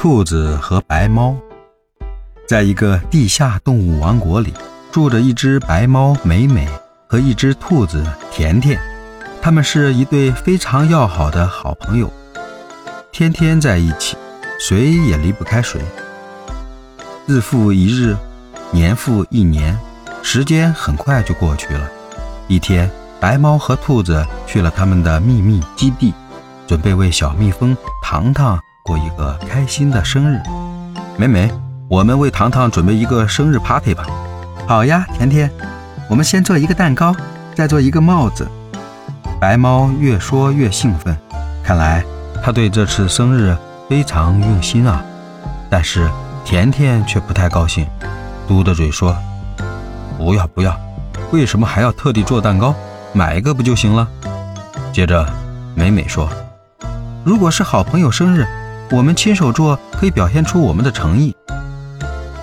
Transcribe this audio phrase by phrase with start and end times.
[0.00, 1.36] 兔子和白猫，
[2.48, 4.54] 在一个地下动物王国里，
[4.90, 6.66] 住着一只白猫美美
[7.06, 8.80] 和一只兔子甜甜，
[9.42, 12.10] 他们是一对非常要好的好朋友，
[13.12, 14.16] 天天在一起，
[14.58, 15.82] 谁也离不开谁。
[17.26, 18.16] 日复一日，
[18.70, 19.78] 年复一年，
[20.22, 21.86] 时间很快就过去了。
[22.48, 22.90] 一天，
[23.20, 26.14] 白猫和兔子去了他们的秘密基地，
[26.66, 28.58] 准备为小蜜蜂糖糖。
[28.82, 30.40] 过一个开心的生日，
[31.18, 31.52] 美美，
[31.88, 34.06] 我们为糖糖准备一个生日 party 吧。
[34.66, 35.50] 好呀，甜甜，
[36.08, 37.14] 我们先做一个蛋糕，
[37.54, 38.48] 再做一个帽子。
[39.38, 41.16] 白猫越说越兴奋，
[41.62, 42.04] 看来
[42.42, 43.56] 他对这次生日
[43.88, 45.04] 非常用心啊。
[45.68, 46.10] 但是
[46.44, 47.86] 甜甜却不太高兴，
[48.48, 49.16] 嘟着嘴说
[50.18, 50.78] ：“不要不要，
[51.32, 52.74] 为什么还要特地做蛋糕？
[53.12, 54.08] 买一个不就行了？”
[54.92, 55.26] 接着
[55.74, 56.28] 美美说
[57.24, 58.46] ：“如果是好朋友生日。”
[58.92, 61.34] 我们亲手做可以表现出我们的诚意。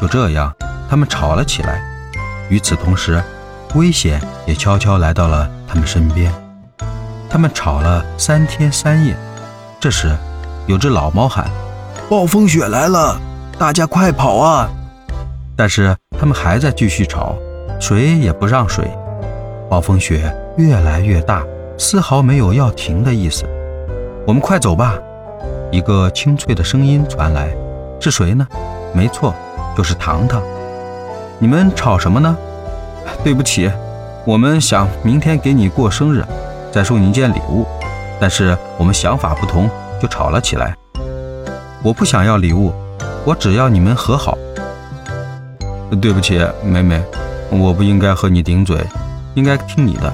[0.00, 0.54] 就这样，
[0.88, 1.82] 他们吵了起来。
[2.48, 3.20] 与此同时，
[3.74, 6.32] 危险也悄悄来到了他们身边。
[7.28, 9.16] 他们吵了三天三夜。
[9.80, 10.16] 这时，
[10.66, 11.50] 有只老猫喊
[12.08, 13.20] ：“暴风雪来了，
[13.58, 14.68] 大家快跑啊！”
[15.56, 17.34] 但是他们还在继续吵，
[17.80, 18.88] 谁也不让谁。
[19.68, 21.42] 暴风雪越来越大，
[21.76, 23.44] 丝毫没有要停的意思。
[24.24, 24.96] 我们快走吧。
[25.70, 27.48] 一个清脆的声音传来，
[28.00, 28.46] 是谁呢？
[28.94, 29.34] 没错，
[29.76, 30.42] 就是糖糖。
[31.38, 32.36] 你们吵什么呢？
[33.22, 33.70] 对不起，
[34.24, 36.24] 我们想明天给你过生日，
[36.72, 37.66] 再送你一件礼物，
[38.20, 39.68] 但是我们想法不同，
[40.00, 40.74] 就吵了起来。
[41.82, 42.72] 我不想要礼物，
[43.24, 44.36] 我只要你们和好。
[46.00, 47.02] 对不起，妹妹，
[47.50, 48.78] 我不应该和你顶嘴，
[49.34, 50.12] 应该听你的。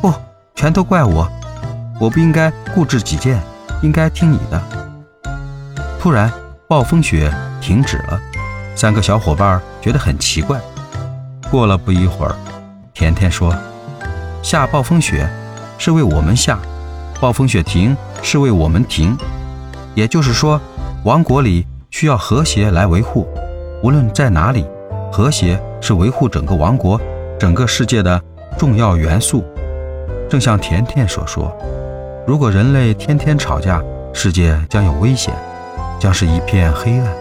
[0.00, 0.12] 不，
[0.54, 1.28] 全都怪我，
[1.98, 3.40] 我不应该固执己见。
[3.82, 4.62] 应该听你的。
[5.98, 6.32] 突然，
[6.68, 8.20] 暴风雪停止了，
[8.74, 10.60] 三个小伙伴觉得很奇怪。
[11.50, 12.34] 过了不一会儿，
[12.94, 13.54] 甜甜说
[14.42, 15.28] ：“下暴风雪
[15.78, 16.58] 是为我们下，
[17.20, 19.16] 暴风雪停是为我们停。
[19.94, 20.60] 也就是说，
[21.04, 23.28] 王国里需要和谐来维护。
[23.82, 24.64] 无论在哪里，
[25.10, 27.00] 和谐是维护整个王国、
[27.38, 28.22] 整个世界的
[28.56, 29.44] 重要元素。
[30.28, 31.50] 正像甜甜所说。”
[32.30, 33.82] 如果人类天天吵架，
[34.14, 35.34] 世界将有危险，
[35.98, 37.12] 将是一片黑暗。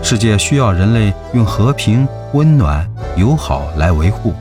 [0.00, 4.32] 世界需要人类用和平、温暖、友好来维护，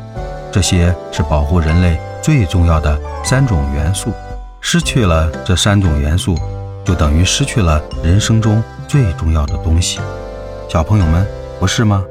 [0.52, 4.14] 这些是保护人类最重要的三种元素。
[4.62, 6.38] 失去了这三种元素，
[6.86, 10.00] 就等于失去了人生中最重要的东西。
[10.70, 11.26] 小朋友们，
[11.60, 12.06] 不是吗？